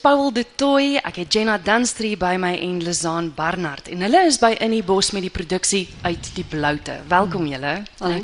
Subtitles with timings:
[0.00, 4.38] Paul de Tooi, ek het Jenna Dunstry by my en Lizaan Barnard en hulle is
[4.40, 6.94] by in die bos met die produksie uit die Bloute.
[7.10, 7.74] Welkom julle.
[8.00, 8.22] Môre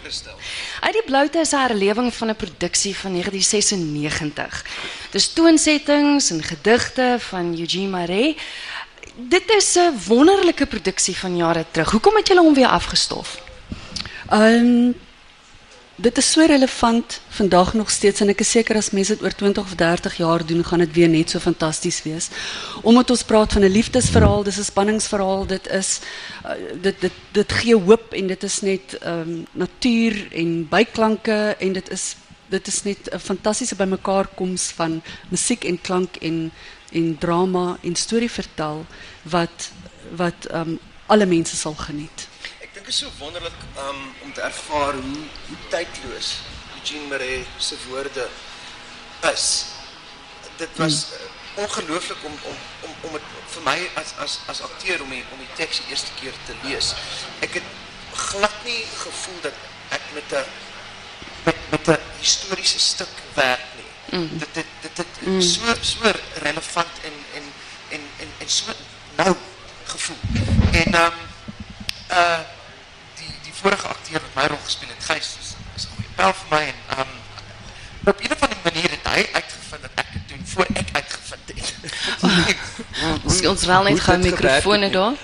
[0.00, 0.38] Christel.
[0.80, 4.64] Uit die Bloute is 'n herlewing van 'n produksie van 1996.
[5.12, 8.36] Dis toonsettings en gedigte van Eugene Marais.
[9.16, 11.90] Dit is 'n wonderlike produksie van jare terug.
[11.90, 13.42] Hoekom het julle hom weer afgestof?
[14.30, 14.92] Ehm
[16.00, 19.34] dit is so relevant vandag nog steeds en ek is seker as mense dit oor
[19.36, 22.30] 20 of 30 jaar doen, gaan dit weer net so fantasties wees.
[22.82, 26.00] Omdat ons praat van 'n liefdesverhaal, dis 'n spanningsverhaal, dit is
[26.46, 31.72] uh, dit dit dit gee hoop en dit is net ehm natuur en byklanke en
[31.72, 32.16] dit is
[32.48, 36.52] dit is net 'n fantastiese bymekaarkoms van musiek en klank en
[36.92, 38.86] en drama en storie vertel
[39.22, 39.70] wat
[40.16, 42.29] wat ehm alle mense sal geniet.
[42.90, 46.28] Is so wonderlik um, om te ervaar hoe hoe tydloos
[46.74, 48.28] Eugene Marais se woorde
[49.32, 49.64] is.
[50.56, 55.06] Dit was uh, ongelooflik om om om om dit vir my as as as akteur
[55.06, 56.90] om die, om die teks die eerste keer te lees.
[57.46, 57.70] Ek het
[58.26, 60.44] glad nie gevoel dat ek met 'n
[61.46, 63.90] met met 'n historiese stuk werk nie.
[64.18, 64.38] Mm.
[64.38, 65.40] Dit dit dit dit mm.
[65.40, 67.52] so so relevant en en
[67.88, 68.72] en en en so
[69.16, 69.36] nou
[69.84, 70.18] gevoel.
[70.72, 71.28] En ehm um,
[72.10, 72.58] uh
[73.60, 76.62] vorige akteur wat my rol gespeel het, Gys, is, is 'n goeie pel vir my
[76.72, 77.12] en ehm um,
[78.10, 81.46] op 'n of ander manier het hy uitgevind dat ek dit doen voor ek uitgevind
[81.54, 81.74] het.
[83.24, 85.16] Ons ons wel net gou mikrofone daar.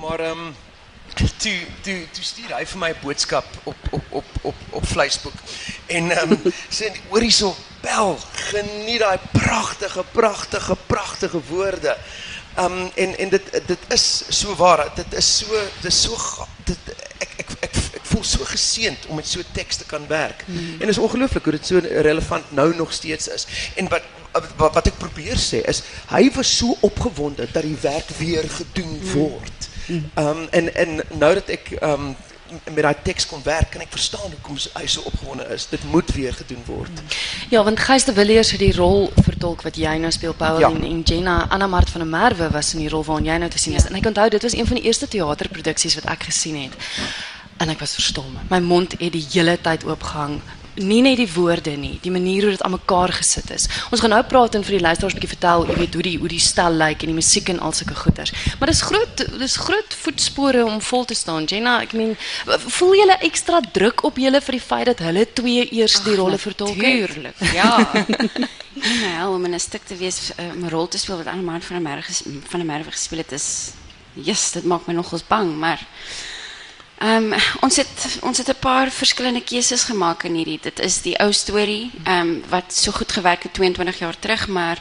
[0.00, 0.56] Maar ehm um,
[1.14, 5.38] toe toe toe stuur hy vir my 'n boodskap op op op op op Facebook.
[5.86, 11.96] En ehm um, sê hoor hierso, bel, geniet daai pragtige pragtige pragtige woorde.
[12.54, 14.94] Ehm um, en en dit dit is so waar.
[14.94, 16.16] Dit is so dis so
[16.64, 16.78] dit
[18.10, 20.44] voel so geseënd om met so teks te kan werk.
[20.46, 20.80] Mm -hmm.
[20.80, 23.46] En is ongelooflik hoe dit so relevant nou nog steeds is.
[23.74, 24.02] En wat
[24.56, 28.98] wat, wat ek probeer sê is hy was so opgewonde dat die werk weer gedoen
[29.12, 29.68] word.
[29.90, 32.16] Ehm um, en en nou dat ek ehm um,
[32.64, 35.68] met daai teks kon werk kan ek verstaan hoekom hy so opgewonde is.
[35.70, 37.02] Dit moet weer gedoen word.
[37.50, 40.70] Ja, want Gys de Villiers het die rol vertolk wat jy nou speel Paul Ja.
[40.70, 43.50] en, en Jenna Anna Mart van der Merwe was in die rol waarin jy nou
[43.50, 43.86] te sien is.
[43.86, 46.74] En ek onthou dit was een van die eerste teaterproduksies wat ek gesien het.
[47.60, 48.38] En ek was verstom.
[48.48, 50.38] My mond het die hele tyd oopgehang.
[50.80, 53.66] Nie net die woorde nie, die manier hoe dit aan mekaar gesit is.
[53.92, 56.18] Ons gaan nou praat en vir die luisteraars 'n bietjie vertel, jy weet hoe die
[56.18, 58.32] hoe die stel lyk en die musiek en al sulke goeters.
[58.58, 61.44] Maar dis groot dis groot voetspore om vol te staan.
[61.44, 62.16] Jenna, ek meen,
[62.46, 66.38] voel jy ekstra druk op julle vir die feit dat hulle twee eers die rolle
[66.38, 67.12] vertolk het?
[67.12, 67.90] Tuurlijk, ja.
[69.18, 71.76] hel, om in een stuk te wees, om een rol te spelen wat Annemarie van
[71.76, 72.12] der Merwe,
[72.48, 73.70] van der Merwe gespeeld het, is,
[74.14, 75.86] yes, dat maakt me nogals bang, maar
[77.02, 80.58] um, ons, het, ons het een paar verschillende keuzes gemaakt in hierdie.
[80.62, 84.78] Dit is die oude story, um, wat zo goed gewerkt het 22 jaar terug, maar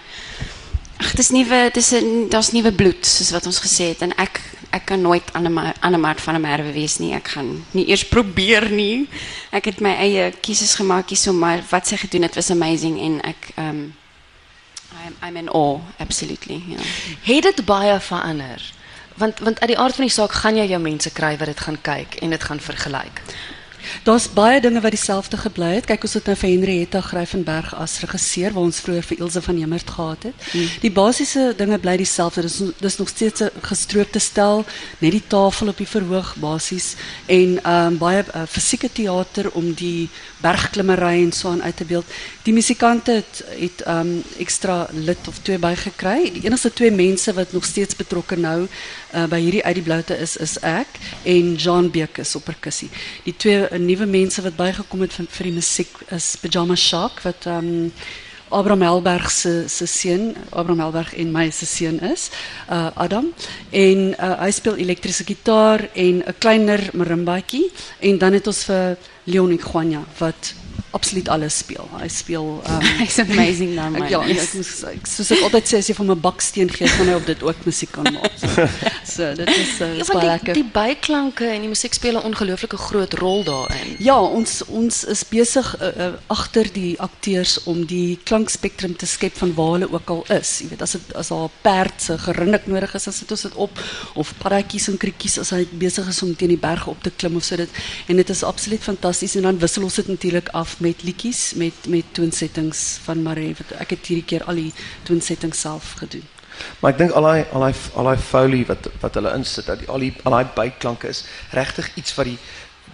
[0.98, 3.92] ach, het is nieuwe, het is een, dat is nieuwe bloed, soos wat ons gesê
[3.94, 7.66] het, en ek, ek kan nooit Annema- Annemaat van der Merwe wees nie, ek gaan
[7.72, 9.08] nie eers probeer nie,
[9.56, 13.22] ek het my eie keuses gemaakt hierso, maar wat sy gedoen het was amazing, en
[13.32, 13.82] ek, um,
[15.06, 16.84] I'm, I'm in awe, absolutely, ja.
[17.24, 18.62] Het dit baie verander?
[19.20, 21.60] Want want uit die aard van die saak gaan jy jou mense kry wat dit
[21.60, 23.22] gaan kyk en dit gaan vergelyk.
[24.04, 25.86] Daar's baie dinge wat dieselfde gebly het.
[25.86, 29.58] Kyk, ons het nou vir Henrietta Gryvenberg as regisseur waar ons vroeër vir Ilse van
[29.58, 30.48] Hemert gehad het.
[30.82, 32.42] Die basiese dinge bly dieselfde.
[32.42, 34.66] Dis dis nog steeds 'n gestroopte stel,
[35.00, 36.96] net die tafel op die verhoog basies
[37.26, 40.10] en ehm um, baie uh, fisieke teater om die
[40.42, 42.06] bergklimmery en so aan uit te beeld.
[42.44, 46.32] Die musikante het het ehm um, ekstra lid of twee bygekry.
[46.34, 48.68] Die enigste twee mense wat nog steeds betrokke nou
[49.14, 52.90] uh, by hierdie uit die bloute is is ek en Jean Bekes op perkussie.
[53.24, 57.46] Die twee uh, nuwe mense wat bygekom het vir die musiek is Pyjama Shark wat
[57.46, 57.92] um,
[58.50, 61.66] Abraham Helberg se se seun, Abraham Helberg en my se
[62.12, 62.30] is,
[62.70, 63.34] uh Adam.
[63.70, 68.98] En uh, hy speel elektriese gitaar en 'n kleiner marimbaatjie en dan het ons vir
[69.24, 70.54] Leon Iguana wat
[70.92, 71.90] absoluut alles speel.
[72.00, 74.10] Hy speel ehm Hy's amazing dan, man.
[74.10, 76.88] Ja, ja, ek moes ek, soos ek altyd sê as jy van 'n baksteen gee,
[76.98, 78.32] kan hy op dit ook musiek kan maak.
[78.40, 78.68] So,
[79.14, 80.54] so dit is uh, Ja, baie lekker.
[80.54, 83.96] die byklanke en die musiek speel 'n ongelooflike groot rol daarin.
[84.00, 89.38] Ja, ons ons is besig uh, uh, agter die akteurs om die klankspektrum te skep
[89.38, 90.60] van waar hulle ook al is.
[90.62, 93.56] Jy weet, as dit as daar perd se gerinnik nodig is, dan sit ons dit
[93.56, 93.80] op
[94.16, 97.36] of paddatjies en krietjies as hy besig is om teen die berge op te klim
[97.36, 97.70] of so dit.
[98.08, 101.88] En dit is absoluut fantasties en dan wissel ons dit natuurlik af met liedjies met
[101.88, 103.56] met toonsettings van Marie.
[103.78, 104.74] Ek het hierdie keer al die
[105.52, 106.28] self gedoen.
[106.80, 107.28] Maar ek dink al
[108.08, 111.24] daai foley wat wat hulle insit, dat die, al die al daai byklanke is
[111.56, 112.40] regtig iets wat die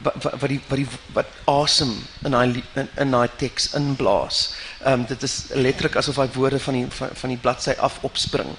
[0.03, 1.93] wat die wat die wat asem
[2.27, 4.53] in lie- in, in daai teks inblaas.
[4.83, 8.49] Ehm dit is letterlik asof hy woorde van die van, van die bladsy af opspring.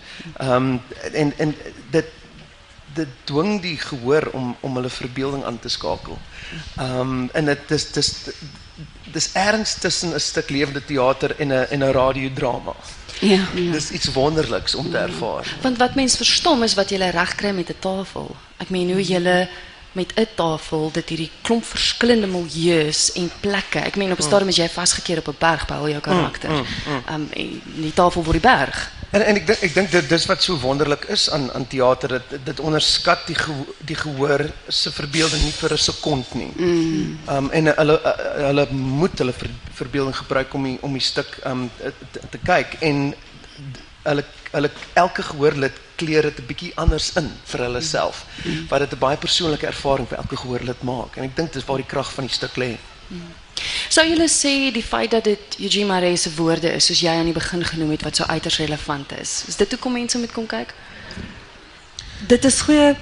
[0.40, 0.78] Ehm
[1.12, 1.54] en en
[1.90, 2.14] dit
[2.96, 6.18] dit dwing die gehoor om om hulle verbeelding aan te skakel.
[6.80, 8.14] Ehm en dit dis dis
[9.16, 12.74] dis ergens tussen 'n stuk lewende teater en 'n en 'n radiodrama.
[13.20, 13.44] Ja.
[13.54, 15.46] Dis iets wonderliks om te ervaar.
[15.62, 18.36] Want wat mens verstom is wat jy reg kry met 'n tafel.
[18.56, 19.48] Ek meen hoe jy
[19.92, 23.78] met 'n tafel dit hierdie klomp verskillende milieus en plekke.
[23.78, 26.50] Ek meen op 'n stadium is jy vasgekeer op 'n berg by al jou karakter.
[26.50, 28.92] Ehm um, en die tafel word die berg.
[29.16, 32.16] En en ek dink ek dink dit dis wat so wonderlik is aan aan teater
[32.18, 34.44] dit dit onderskat die geho die gehoor
[34.98, 36.50] verbeelding nie vir 'n sekond nie.
[36.56, 37.14] Mm.
[37.36, 37.96] Um en hulle
[38.48, 41.70] hulle moet hulle ver, verbeelding gebruik om die, om die stuk um
[42.12, 43.14] te, te kyk en
[44.04, 48.26] hulle hulle elke gehoorlid kleur dit 'n bietjie anders in vir hulle self.
[48.44, 48.68] Mm.
[48.68, 51.80] Wat dit 'n baie persoonlike ervaring vir elke gehoorlid maak en ek dink dis waar
[51.80, 52.56] die krag van die stuk.
[52.56, 53.32] Mm.
[53.88, 57.28] Sou julle sê die feit dat dit Eugene Maree se woorde is soos jy aan
[57.30, 59.44] die begin genoem het wat so uiters relevant is.
[59.48, 60.74] Is dit hoekom mense moet kom kyk?
[62.26, 62.94] Dit is goeie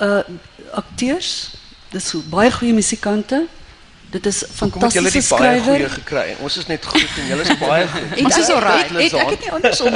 [0.00, 0.22] uh
[0.70, 1.50] akteurs.
[1.90, 3.46] Dis baie goeie musikante.
[4.10, 5.60] Dit is skrywer.
[5.62, 6.24] Kom jy het gekry.
[6.42, 8.14] Ons is net goed en julle is baie goed.
[8.18, 8.84] Dit is alraai.
[9.04, 9.94] Ek ek het nie andersom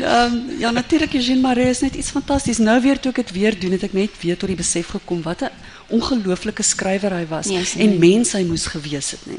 [0.00, 2.58] ehm um, ja, natuurlik Eugene Maree is net iets fantasties.
[2.58, 5.22] Nou weer toe ek dit weer doen, het ek net weer tot die besef gekom
[5.22, 5.52] wat 'n
[6.00, 9.38] ongelooflike skrywer hy was yes, en mens hy moes gewees het, nê.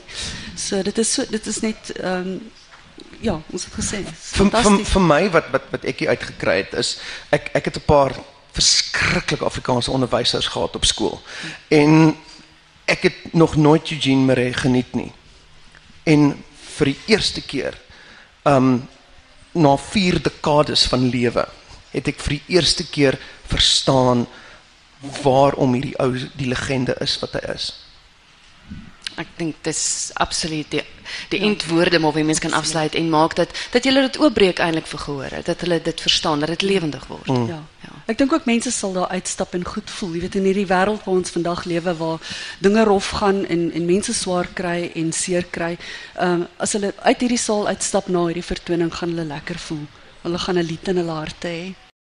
[0.55, 2.51] So dit is so dit is net ehm um,
[3.21, 4.03] ja, ons het gesê.
[4.37, 6.97] Vir vir my wat wat wat ek hier uitgekry het is
[7.29, 8.15] ek ek het 'n paar
[8.51, 11.21] verskriklike Afrikaanse onderwysers gehad op skool.
[11.67, 12.15] En
[12.85, 15.11] ek het nog nooit Eugene Maree geniet nie.
[16.03, 16.43] En
[16.77, 17.77] vir die eerste keer
[18.47, 18.87] um
[19.51, 21.43] na 4 dekades van lewe
[21.91, 23.17] het ek vir die eerste keer
[23.51, 24.25] verstaan
[25.23, 27.71] waarom hierdie ou die legende is wat hy is.
[29.17, 30.83] Ik denk dat is absoluut die,
[31.29, 31.45] die ja.
[31.45, 35.29] eindwoorde waarmee mensen kan afsluiten en maakt dat, dat jullie het opbreek eindelijk voor gehoor
[35.43, 37.27] Dat jullie dit verstaan, dat het levendig wordt.
[37.27, 37.47] Mm.
[37.47, 37.63] Ja.
[37.79, 37.89] ja.
[38.05, 40.17] Ik denk ook mensen zal daar uitstappen en goed voelen.
[40.17, 42.17] Je weet, in die wereld waar ons vandaag leven, waar
[42.59, 45.83] dingen rof gaan en, en mensen zwaar krijgen en zeer krijgen.
[46.21, 49.87] Um, als ze uit die zaal uitstappen naar die vertoning, gaan ze lekker voelen.
[50.23, 51.75] Ze gaan een lied in hun hart hebben.